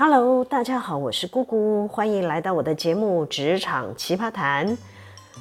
[0.00, 4.64] Hello，大家好，我是姑姑，欢迎来到我的节目《职场奇葩谈》。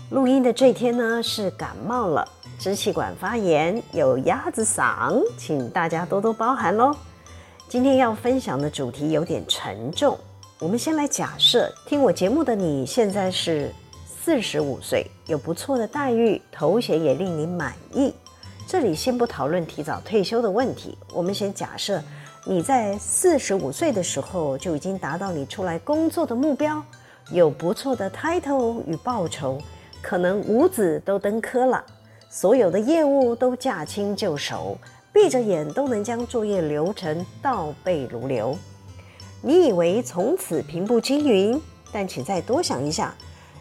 [0.10, 2.28] 录音的这天呢，是感冒了，
[2.58, 6.92] 支气管发炎，有鸭子嗓，请大家多多包涵喽。
[7.70, 10.18] 今天要分享的主题有点沉重，
[10.58, 13.72] 我们先来假设，听我节目的你现在是
[14.08, 18.12] 四十五岁，有不错的待遇，头衔也令你满意。
[18.66, 22.02] 这里先不讨论提早退休的问题，我们先假设。
[22.50, 26.82] 你在四十五岁的时候就已经达到你出来工作的目标，
[27.30, 29.60] 有不错的 title 与报酬，
[30.02, 31.84] 可能五子都登科了，
[32.30, 34.78] 所有的业务都驾轻就熟，
[35.12, 38.58] 闭着眼都能将作业流程倒背如流。
[39.42, 43.14] 你以为从此平步青云，但请再多想一下，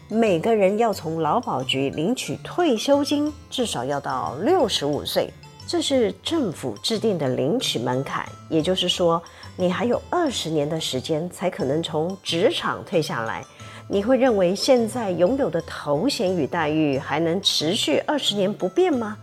[0.07, 5.29] 每个人要从劳保局领取退休金，至少要到六十五岁。
[5.67, 9.21] 这是政府制定的领取门槛，也就是说，
[9.57, 13.43] 你还有二十年的时间才可能从职场退下来。
[13.89, 19.17] 你会认为现在拥有的头衔与待遇还能持续二十年不变吗？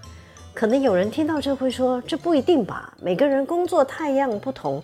[0.52, 4.82] 可能有人听到这会说：“这不一定吧，每个人工作太样不同，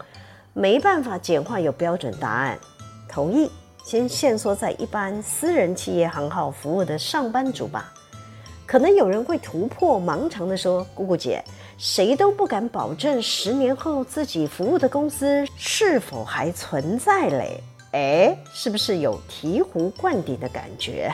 [0.54, 2.58] 没办法简化有标准答案。”
[3.06, 3.50] 同意，
[3.84, 7.92] 先限缩在一般私人企业行号服务的上班族吧。
[8.70, 11.42] 可能有人会突破盲肠的说：“姑姑姐，
[11.76, 17.60] 谁都不敢保证十年后自己服务的公司是否还存在嘞？
[17.90, 21.12] 哎，是不是有醍醐灌顶的感觉？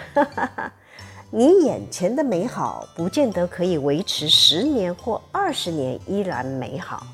[1.32, 7.06] 你眼前的美好，不见得可以维持十年或二十年依然美好。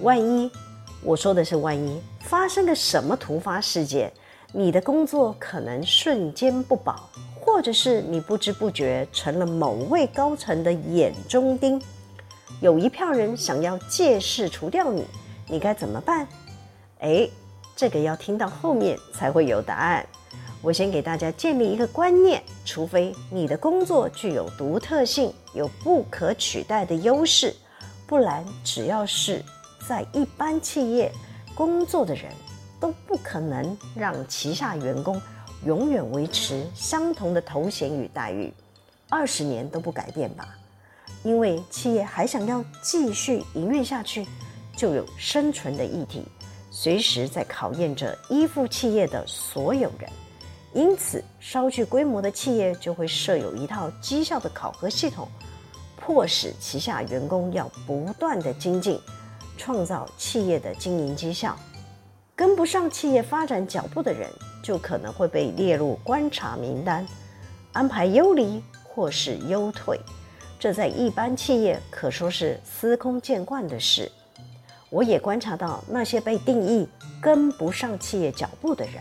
[0.00, 0.50] 万一，
[1.04, 4.12] 我说的是万一，发生个什么突发事件，
[4.52, 7.08] 你的工作可能瞬间不保。”
[7.48, 11.80] 或者是你不知不觉成了某位高层的眼中钉，
[12.60, 15.02] 有一票人想要借势除掉你，
[15.48, 16.28] 你该怎么办？
[17.00, 17.26] 哎，
[17.74, 20.06] 这个要听到后面才会有答案。
[20.60, 27.56] 我先给大家建立一个观念：除非你的工作具有独特性，有不可取代的优势，
[28.06, 29.42] 不然只要是
[29.88, 31.10] 在一般企业
[31.54, 32.24] 工作的人，
[32.78, 35.20] 都不可能让旗下员工。
[35.64, 38.52] 永远维持相同的头衔与待遇，
[39.08, 40.56] 二十年都不改变吧？
[41.24, 44.26] 因为企业还想要继续营运下去，
[44.76, 46.24] 就有生存的议题，
[46.70, 50.08] 随时在考验着依附企业的所有人。
[50.74, 55.26] 因此，稍具规模的企业就会设有一套绩效的考核系统，
[55.96, 59.00] 迫使旗下员工要不断的精进，
[59.56, 61.58] 创造企业的经营绩效。
[62.36, 64.30] 跟不上企业发展脚步的人，
[64.68, 67.06] 就可能会被列入观察名单，
[67.72, 69.98] 安排优离或是优退。
[70.60, 74.12] 这在一般企业可说是司空见惯的事。
[74.90, 76.86] 我也观察到，那些被定义
[77.18, 78.96] 跟不上企业脚步的人，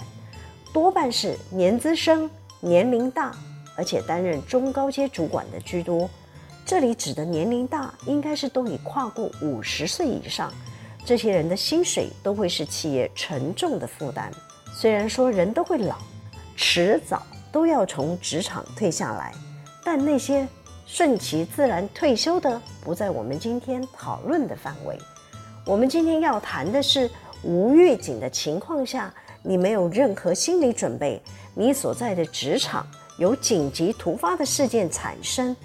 [0.71, 2.29] 多半是年资深、
[2.61, 3.35] 年龄大，
[3.75, 6.09] 而且担任中高阶主管的居多。
[6.65, 10.49] 这里指的年龄大，应该是都已跨过五十岁以上。
[11.03, 14.31] 这些人的薪水都会是企业沉重的负担。
[14.79, 15.95] 虽然说人都会老，
[16.55, 19.33] 迟早都要从职场退下来，
[19.83, 20.47] 但那些
[20.85, 24.95] 顺其自然退休的，不在我们今天讨论的范围。
[25.65, 27.09] 我们今天要谈的是，
[27.41, 29.11] 无预警的情况下，
[29.41, 31.19] 你没有任何心理准备，
[31.55, 32.85] 你所在的职场
[33.17, 35.55] 有紧急突发的事件产生，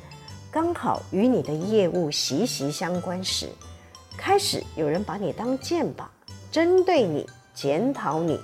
[0.50, 3.46] 刚好与你的业务息息相关时。
[4.16, 6.04] 开始有人把你当箭靶，
[6.50, 8.40] 针对你，检讨你，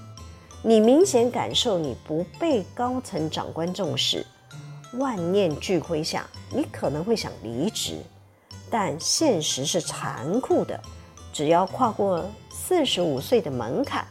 [0.62, 4.26] 你明显感受你不被高层长官重视，
[4.94, 7.98] 万念俱灰下，你可能会想离职，
[8.68, 10.78] 但现实是残酷的，
[11.32, 14.06] 只要跨过四十五岁的门槛，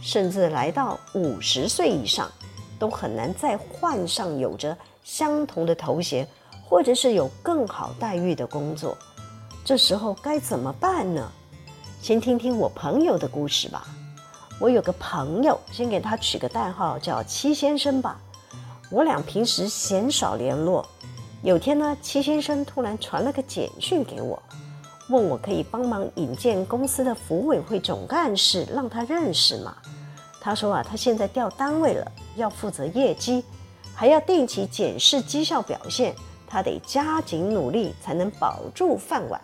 [0.00, 2.30] 甚至来到五十岁以上，
[2.78, 6.26] 都很难再换上有着相同的头衔，
[6.64, 8.96] 或者是有更好待遇的工作。
[9.64, 11.30] 这时候该怎么办呢？
[12.00, 13.88] 先听听我朋友的故事吧。
[14.60, 18.20] 我有个朋友，先给他取个代号叫七先生吧。
[18.90, 20.84] 我俩平时鲜少联络。
[21.42, 24.42] 有天呢，七先生突然传了个简讯给我，
[25.10, 29.76] 问我可以帮忙引荐公司的福委会总干事，让他认识吗？
[30.40, 33.44] 他说啊，他现在调单位了，要负责业绩，
[33.94, 36.12] 还要定期检视绩效表现，
[36.48, 39.40] 他得加紧努力才能保住饭碗。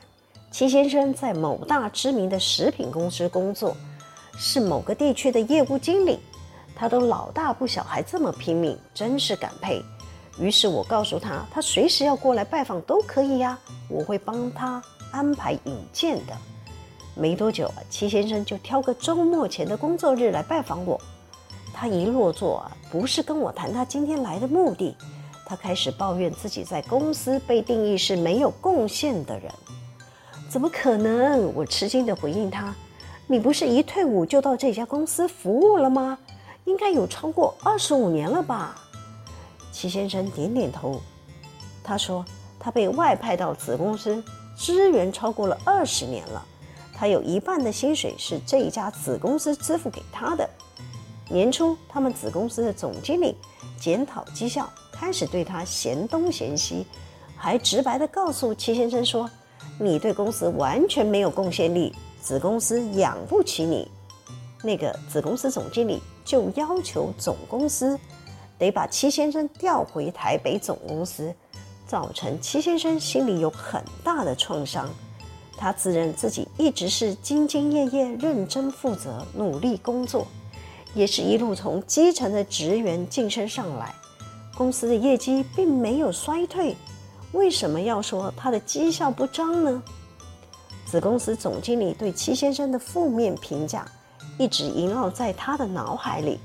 [0.51, 3.77] 七先生在某大知名的食品公司工作，
[4.37, 6.19] 是某个地区的业务经理。
[6.77, 9.83] 他都老大不小，还这么拼命，真是感佩。
[10.39, 13.57] 于是我告诉他，他随时要过来拜访都可以呀，
[13.89, 14.83] 我会帮他
[15.13, 16.37] 安排引荐的。
[17.15, 21.01] 没多久啊，齐先生就挑个周末前的工作日来拜访我。
[21.73, 24.97] 他一落座啊，不是跟我谈他今天来的目的，
[25.47, 29.49] 他开始抱怨自己在公司被定义是没有贡献的人。
[30.49, 31.55] 怎么可能？
[31.55, 32.75] 我吃惊地回应他
[33.27, 36.19] ：“你不是一退伍就到这家公司服务了吗？
[36.65, 38.75] 应该有超过二十五年了吧？”
[39.73, 41.01] 齐先生点点头，
[41.83, 42.25] 他说
[42.61, 44.23] ：“他被外派到子公司
[44.57, 46.45] 支援超过了二十年了。”
[46.97, 50.49] 他有一半的薪水是这一家子公司支付给他的。
[51.29, 53.35] 年初，他们子公司的总经理
[53.81, 56.87] 检讨绩效，开始对他嫌东嫌西，
[57.37, 59.29] 还直白地告诉齐先生说
[59.81, 61.93] ：“你对公司完全没有贡献力，
[62.25, 63.87] 子公司养不起你。”
[64.65, 68.01] 那个子公司总经理就要求总公司
[68.57, 71.31] 得把齐先生调回台北总公司，
[71.87, 74.89] 造成齐先生心里有很大的创伤。
[75.57, 80.27] 他自认自己一直是兢兢业业、认真负责、努力工作，
[80.95, 83.95] 也是一路从基层的职员晋升上来，
[84.57, 86.75] 公司的业绩并没有衰退，
[87.33, 89.83] 为什么要说他的绩效不彰呢？
[90.95, 93.85] 子公司总经理对齐先生的负面评价
[94.39, 96.39] 一直萦绕在他的脑海里，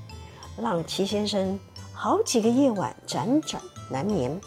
[0.60, 1.56] 让齐先生
[1.92, 4.40] 好几个夜晚辗转难眠。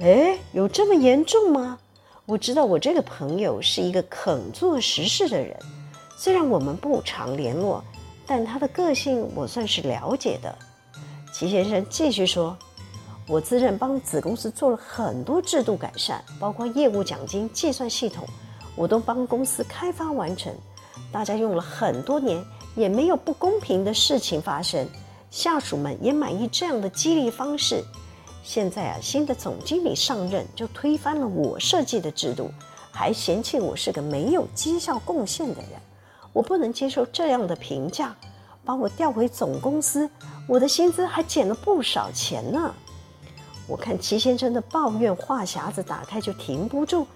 [0.00, 1.78] 哎，有这么严重吗？
[2.26, 5.58] 我知道我这个朋友是一个肯做实事的人，
[6.18, 7.82] 虽然我们不常联络，
[8.26, 10.54] 但他的个性我算是了解的。
[11.32, 12.54] 齐先生继续说
[13.26, 18.28] ：“我自认帮子公司做了很多制度改善，包括业务奖金计算系统，
[18.78, 20.54] 我都帮公司开发完成。
[21.10, 22.42] 大家用了很多年，
[22.76, 24.88] 也没有不公平的事情发生，
[25.30, 27.82] 下属们也满意这样的激励方式。”
[28.44, 32.50] 现在啊，新的总经理上任就推翻了我设计的制度，
[32.90, 35.70] 还嫌弃我是个没有绩效贡献的人，
[36.32, 38.16] 我不能接受这样的评价，
[38.64, 40.08] 把我调回总公司，
[40.48, 42.72] 我的薪资还减了不少钱呢。
[43.66, 47.06] 我看齐先生的抱怨话匣子打开就停不住，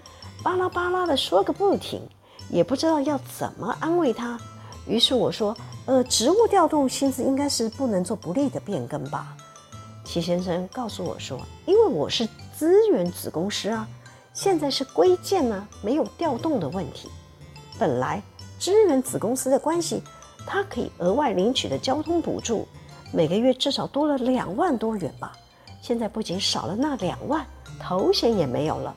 [0.43, 2.01] 巴拉巴拉的说个不停，
[2.49, 4.37] 也不知道要怎么安慰他。
[4.85, 5.55] 于是我说
[5.87, 9.35] ：“呃，职务调动薪资应该是不能做不利的变更吧。”
[10.03, 13.87] 齐先生告诉我说：“因为我是资源子公司啊，
[14.33, 17.09] 现在是归建呢，没有调动的问题。
[17.79, 18.21] 本来
[18.59, 20.03] 资源子公司的关系，
[20.45, 22.67] 他可以额外领取的交通补助，
[23.13, 25.31] 每个月至少多了两万多元吧。
[25.81, 27.45] 现在不仅少了那两万，
[27.79, 28.93] 头衔也没有了，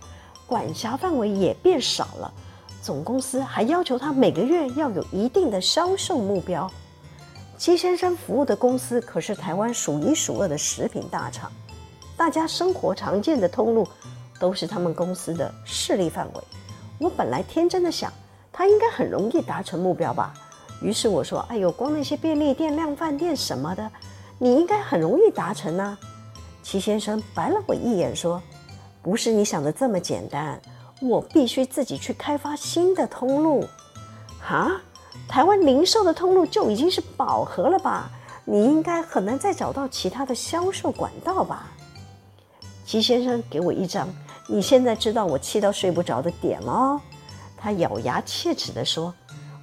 [0.46, 2.32] 管辖范围也变少了。
[2.82, 6.70] 总公司还要求他每个月要有一定的销售目标。”
[7.58, 11.50] 齐先生服务的公司可是台湾数一数二的食品大厂，
[12.16, 13.88] 大家生活常见的通路
[14.38, 16.40] 都是他们公司的势力范围。
[16.98, 18.12] 我本来天真的想，
[18.52, 20.34] 他应该很容易达成目标吧。
[20.82, 23.90] 于是我说：“哎呦，光那些便利店、量贩店什么的，
[24.38, 25.98] 你应该很容易达成啊。”
[26.62, 28.40] 齐先生白了我一眼说
[29.06, 30.60] ：“不是你想的这么简单，
[31.00, 33.64] 我必须自己去开发新的通路。”
[34.42, 34.80] 哈？
[35.28, 38.10] 台湾零售的通路就已经是饱和了吧？
[38.44, 41.70] 你应该很难再找到其他的销售管道吧？
[42.84, 44.08] 齐先生给我一张，
[44.48, 47.00] 你现在知道我气到睡不着的点了。
[47.56, 49.14] 他咬牙切齿地说：“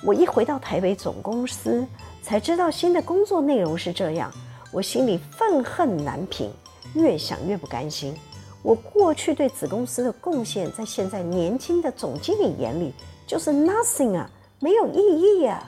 [0.06, 1.86] 我一回到台北总公司，
[2.22, 4.32] 才知道新的工作内容是这样，
[4.72, 6.50] 我心里愤恨难平，
[6.94, 8.16] 越想越不甘心。
[8.63, 12.91] 我过去对子公司的贡献，在现在年轻的总经理眼里
[13.27, 14.27] 就是 nothing 啊。”
[14.60, 15.62] 没有意义呀！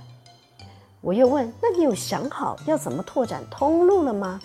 [1.02, 4.40] 我又问：“那你有想好要怎么拓展通路了吗？”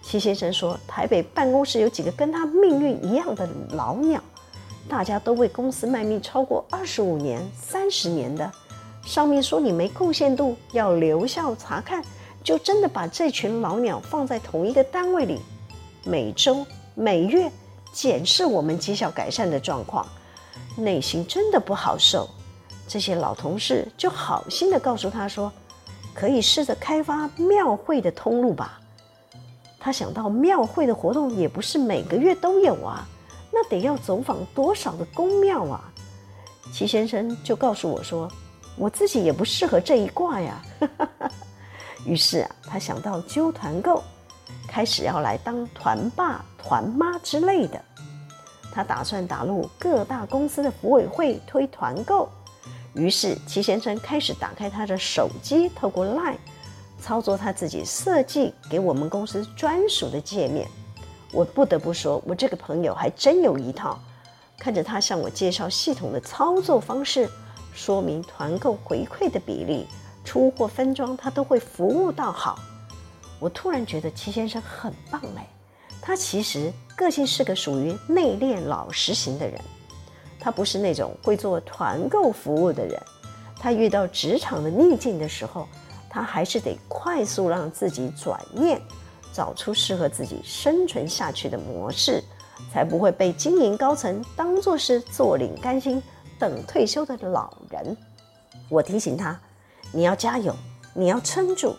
[0.00, 4.22] 齐先生说：“台北办公室有几个跟他命运一样的老鸟，
[4.88, 8.48] 大家都为公司卖命超过二十五年、三十年的。
[9.02, 12.00] 上面说你没贡献度，要留校察看，
[12.44, 15.40] 就真的把这群老鸟放在同一个单位里，
[16.04, 16.64] 每周、
[16.94, 17.50] 每月
[17.94, 20.04] 检视我们绩效改善的状况，
[20.76, 22.28] 内心真的不好受。”
[22.86, 25.50] 这些老同事就好心的告诉他说
[26.12, 28.80] ：“可以试着开发庙会的通路吧。”
[29.80, 33.06] 他想到庙会的活动也不是每个月都有啊，
[33.52, 35.90] 那得要走访多少的宫庙啊？
[36.72, 38.28] 齐先生就告诉我说
[38.76, 40.62] ：“我自己也不适合这一挂呀。
[42.04, 44.02] ”于是啊，他想到揪团购，
[44.66, 47.78] 开始要来当团爸、团妈之类的。
[48.72, 52.28] 他打算打入各大公司的服委会推团购。
[52.94, 56.36] 于是齐先生开始打开他的手机，透过 LINE
[57.00, 60.66] 操作他自己设计给我们公司专属的界面。
[61.32, 63.98] 我不得不说，我这个朋友还真有一套。
[64.56, 67.28] 看着他向我介绍系统的操作方式，
[67.74, 69.86] 说明团购回馈的比例，
[70.24, 72.58] 出货分装他都会服务到好。
[73.40, 75.46] 我突然觉得齐先生很棒哎，
[76.06, 79.58] 他其实个性是个属于内敛老实型的人，
[80.38, 83.02] 他不是那种会做团购服务的人。
[83.58, 85.66] 他遇到职场的逆境的时候，
[86.10, 88.78] 他还是得快速让自己转念，
[89.32, 92.22] 找出适合自己生存下去的模式，
[92.70, 96.02] 才不会被经营高层当作是坐领干薪。
[96.38, 97.96] 等退休的老人，
[98.68, 99.40] 我提醒他：
[99.90, 100.54] 你要加油，
[100.92, 101.74] 你要撑住，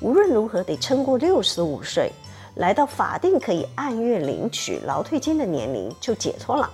[0.00, 2.10] 无论如何得撑过六十五岁，
[2.58, 6.68] 来到法定可以按月领取劳退金的年龄就解脱了。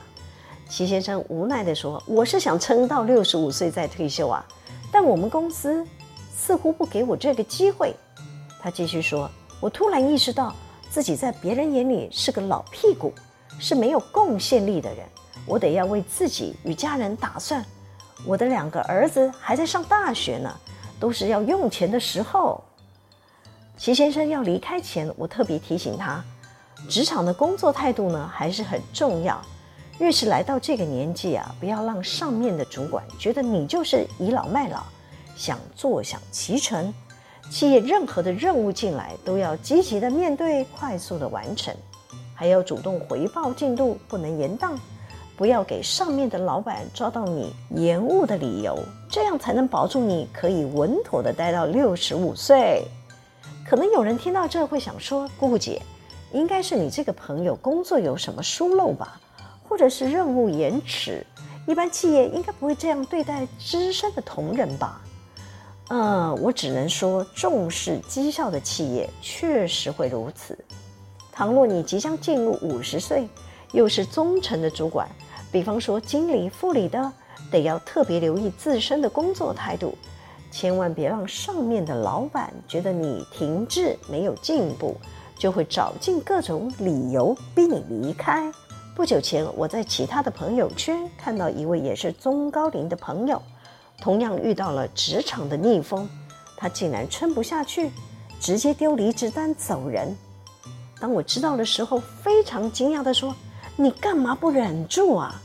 [0.68, 4.44] 齐先生无奈地说：“我是想撑到六十五岁再退休啊，
[4.90, 5.86] 但我们公司
[6.34, 7.94] 似乎不给我这个机会。”
[8.60, 10.54] 他继续说：“我突然意识到
[10.90, 13.12] 自己在别人眼里是个老屁股，
[13.60, 15.06] 是没有贡献力的人。”
[15.46, 17.62] 我得要为自己与家人打算，
[18.26, 20.50] 我的两个儿子还在上大学呢，
[20.98, 22.64] 都是要用钱的时候。
[23.76, 26.24] 齐先生要离开前，我特别提醒他，
[26.88, 29.40] 职场的工作态度呢还是很重要。
[29.98, 34.82] 越是来到这个年纪啊，不要让上面的主管觉得你就是倚老卖老，
[35.36, 36.92] 想坐享其成。
[37.50, 41.74] 企业任何的任务进来，都要积极的面对，快速的完成，
[42.34, 44.76] 还要主动回报进度，不能延宕。
[45.36, 48.78] 不要给上面的老板抓到你延误的理由，
[49.10, 52.84] 这样才能保住你可以稳妥的待到六十五岁。
[53.66, 55.80] 可能有人听到这会想说：“姑姑姐，
[56.33, 59.18] 应该是你这个朋友工作有什么疏漏吧，
[59.66, 61.26] 或者是任务延迟？
[61.66, 65.00] 一般企业应该不会这样对待资深的同仁吧？”
[65.88, 70.56] 嗯，我只能说，重视绩效的企业确实会如此。
[71.33, 73.28] 倘若你即将进入五十岁，
[73.73, 75.09] 又是中层的主管，
[75.50, 77.12] 比方说经理、副理的，
[77.50, 79.94] 得要特别留意自身的工作态度，
[80.54, 84.96] 千万别让上面的老板觉得你停滞没有进步，
[85.37, 88.52] 就会找尽各种理由逼你离开。
[88.94, 93.42] 不久前，我在其他的朋友圈看到一位也是中高龄的朋友，
[94.00, 96.08] 同样遇到了职场的逆风，
[96.56, 97.90] 他竟然撑不下去，
[98.38, 100.16] 直接丢离职单走人。
[101.00, 103.34] 当我知道的时候，非常惊讶地说。
[103.76, 105.42] 你干嘛不忍住啊？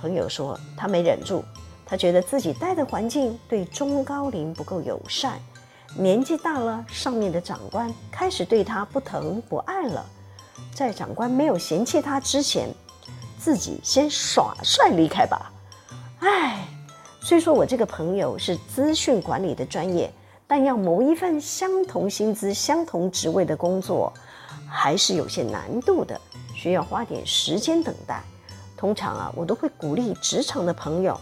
[0.00, 1.42] 朋友说他没忍住，
[1.88, 5.40] 他觉得自己待的环境对中高龄不够友善，
[5.96, 10.04] 年纪大了，上面的长官开始对他不疼不爱了。
[10.74, 12.68] 在长官没有嫌弃他之前，
[13.38, 15.52] 自己先耍帅离开吧。
[16.18, 16.66] 唉，
[17.20, 20.12] 虽说我这个朋友是资讯管理的专业，
[20.46, 24.12] 但要谋一份相同薪资、相同职位的工作，
[24.68, 26.20] 还是有些难度的。
[26.52, 28.22] 需要花点时间等待。
[28.76, 31.18] 通常啊，我都会鼓励职场的朋友，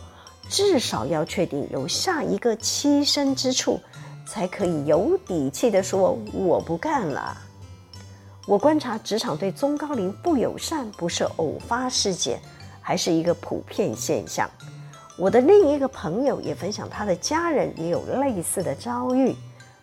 [0.54, 3.80] 至少要确定有下一个栖身之处，
[4.24, 7.36] 才可以有底气地说我不干了。
[8.46, 12.38] 我观察职场对中高龄不友善，不是偶发事件，
[12.80, 14.48] 还是一个普遍现象。
[15.18, 19.34] 我的另一个朋友也分享，他的家人也有类似的遭遇。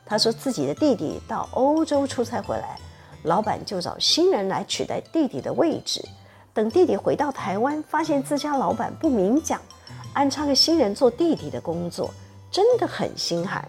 [0.06, 2.78] 他说自己的弟弟到欧洲出差回来。
[3.24, 6.02] 老板就找新人来取代弟弟的位置。
[6.54, 9.60] 等弟弟回到台湾，发现自家老板不明讲，
[10.14, 12.14] 安插个新人做弟弟的工作，
[12.52, 13.68] 真的很心寒。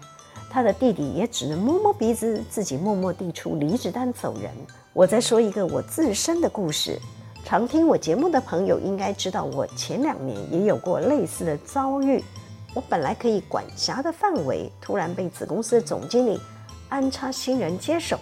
[0.49, 4.51] 他的弟弟也只能摸摸鼻子，自己默默递出离职单走人。
[4.93, 6.99] 我再说一个我自身的故事。
[7.45, 12.23] 常听我节目的朋友应该知道，我前两年也有过类似的遭遇。
[12.73, 16.39] 我本来可以管辖的范围，突然被子公司的总经理
[16.89, 18.19] 安插新人接手。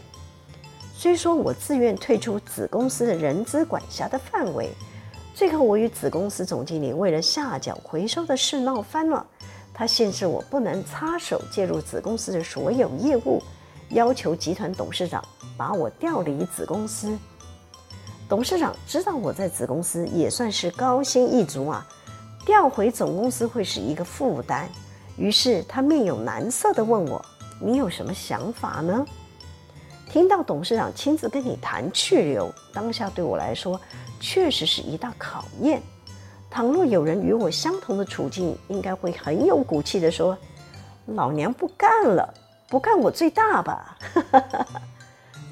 [0.93, 4.69] 虽说我自愿退出子公司的人资管辖的范围，
[5.41, 9.25] 最后我与子公司总经理为了下脚回收的事闹翻了。
[9.73, 13.41] 他限制我不能插手介入子公司的所有业务，
[13.89, 15.19] 要求集团董事长
[15.57, 17.17] 把我调离子公司。
[18.29, 21.87] 董事长知道我在子公司也算是高薪一族啊，
[22.45, 24.69] 调回总公司会是一个负担，
[25.17, 27.19] 于是他面有难色地问我
[27.59, 29.03] ：“你有什么想法呢？”
[30.11, 33.79] 听到董事长亲自跟你谈去留，当下对我来说
[34.19, 35.81] 确实是一大考验。
[36.49, 40.37] 倘若有人与我相同的处境，应该会很有骨气地说
[41.15, 42.33] ：“老娘不干了，
[42.67, 43.97] 不干我最大吧。”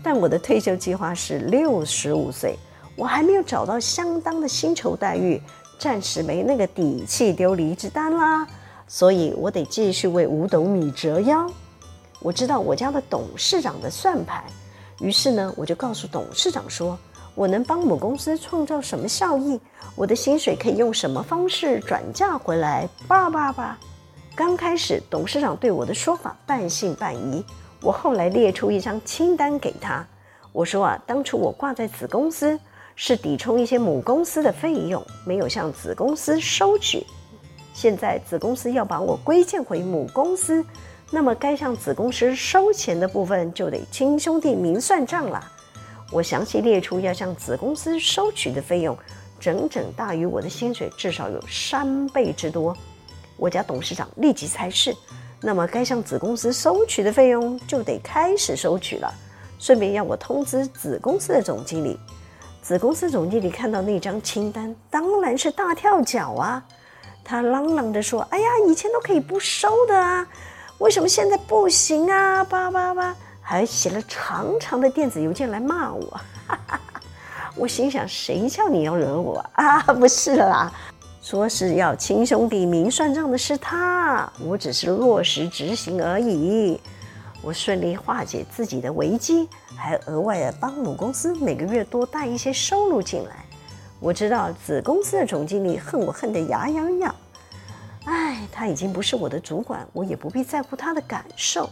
[0.04, 2.58] 但我的退休计划是六十五岁，
[2.98, 5.42] 我还没有找到相当的薪酬待遇，
[5.80, 8.46] 暂时没那个底气丢离职单啦，
[8.90, 11.50] 所以我得继续为五斗米折腰。
[12.22, 14.44] 我知道我家的董事长的算盘，
[15.00, 16.98] 于是呢，我就告诉董事长说，
[17.34, 19.60] 我能帮母公司创造什么效益，
[19.96, 23.78] 我的薪水可以用什么方式转嫁回来，叭叭叭。
[24.36, 27.44] 刚开始董事长对我的说法半信半疑，
[27.82, 30.06] 我后来列出一张清单给他，
[30.52, 32.60] 我说啊，当初我挂在子公司
[32.96, 37.06] 是抵充一些母公司的费用，没有向子公司收取。
[37.74, 40.66] 现在子公司要把我归建回母公司，
[41.12, 45.44] 那么该向子公司收钱的部分就得亲兄弟明算账了。
[46.12, 48.98] 我详细列出要向子公司收取的费用，
[49.40, 52.76] 整整大于我的薪水，至少有三倍之多。
[53.38, 54.96] 我家董事长立即猜是，
[55.42, 59.14] 那么该向子公司收取的费用就得开始收取了。
[59.58, 62.00] 顺便要我通知子公司的总经理。
[62.62, 66.64] 子公司总经理看到那张清单，当然是大跳脚啊！
[67.24, 70.28] 他嚷嚷着说：“哎呀，以前都可以不收的啊，
[70.80, 73.16] 为什么现在不行啊？”叭叭叭。
[73.42, 76.06] 还写了长长的电子邮件来骂我，
[76.48, 77.02] 哈哈哈，
[77.56, 79.82] 我心想，谁叫你要惹我啊？
[79.82, 80.72] 不是啦，
[81.20, 86.80] 说是要亲兄弟明算账的是他，我只是落实执行而已。
[87.42, 93.44] 我顺利化解自己的危机，还额外的帮母公司每个月多带一些收入进来。
[94.00, 97.16] 我知道子公司的总经理恨我恨得牙痒痒，
[98.10, 101.70] 哎，他已经不是我的主管，我也不必在乎他的感受。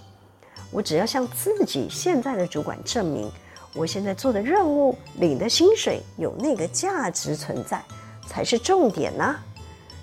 [0.69, 3.27] 我只要向自己现在的主管证明，
[3.73, 7.81] 我现在做的任务、领的薪水有那个价值存在，
[8.27, 9.35] 才是重点呢。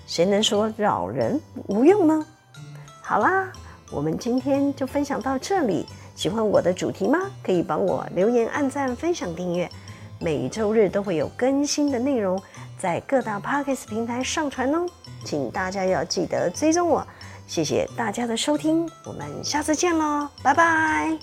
[0.05, 2.25] 谁能说扰人无用呢？
[3.01, 3.49] 好啦，
[3.89, 5.85] 我们今天就分享到这里。
[6.15, 7.31] 喜欢我的主题吗？
[7.41, 9.69] 可以帮我留言、按赞、分享、订阅。
[10.19, 12.41] 每周日都会有更新的内容
[12.77, 14.85] 在各大 pockets 平台上传哦。
[15.23, 17.05] 请大家要记得追踪我。
[17.47, 21.15] 谢谢大家的收听我们下次见喽拜拜。